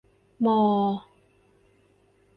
[0.43, 0.59] มอ